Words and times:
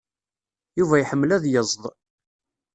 Yuba 0.77 0.95
iḥemmel 0.97 1.29
ad 1.35 1.45
yeẓd. 1.47 1.83